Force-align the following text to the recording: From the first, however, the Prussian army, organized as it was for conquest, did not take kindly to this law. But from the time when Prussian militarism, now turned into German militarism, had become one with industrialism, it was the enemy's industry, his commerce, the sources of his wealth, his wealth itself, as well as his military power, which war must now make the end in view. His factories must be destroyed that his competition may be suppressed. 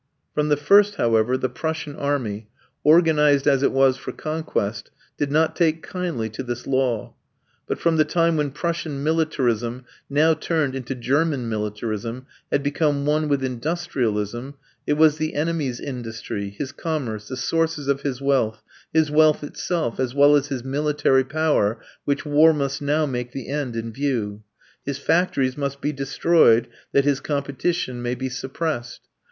From 0.33 0.49
the 0.49 0.57
first, 0.57 0.95
however, 0.95 1.37
the 1.37 1.47
Prussian 1.47 1.95
army, 1.95 2.49
organized 2.83 3.45
as 3.45 3.61
it 3.61 3.71
was 3.71 3.97
for 3.97 4.11
conquest, 4.11 4.89
did 5.15 5.31
not 5.31 5.55
take 5.55 5.83
kindly 5.83 6.27
to 6.29 6.41
this 6.41 6.65
law. 6.65 7.13
But 7.67 7.77
from 7.77 7.97
the 7.97 8.03
time 8.03 8.35
when 8.35 8.49
Prussian 8.49 9.03
militarism, 9.03 9.85
now 10.09 10.33
turned 10.33 10.73
into 10.73 10.95
German 10.95 11.47
militarism, 11.47 12.25
had 12.51 12.63
become 12.63 13.05
one 13.05 13.27
with 13.29 13.43
industrialism, 13.43 14.55
it 14.87 14.93
was 14.93 15.17
the 15.17 15.35
enemy's 15.35 15.79
industry, 15.79 16.49
his 16.49 16.71
commerce, 16.71 17.27
the 17.27 17.37
sources 17.37 17.87
of 17.87 18.01
his 18.01 18.19
wealth, 18.19 18.63
his 18.91 19.11
wealth 19.11 19.43
itself, 19.43 19.99
as 19.99 20.15
well 20.15 20.35
as 20.35 20.47
his 20.47 20.63
military 20.63 21.23
power, 21.23 21.79
which 22.05 22.25
war 22.25 22.55
must 22.55 22.81
now 22.81 23.05
make 23.05 23.33
the 23.33 23.49
end 23.49 23.75
in 23.75 23.93
view. 23.93 24.41
His 24.83 24.97
factories 24.97 25.55
must 25.55 25.79
be 25.79 25.93
destroyed 25.93 26.67
that 26.91 27.05
his 27.05 27.19
competition 27.19 28.01
may 28.01 28.15
be 28.15 28.29
suppressed. 28.29 29.01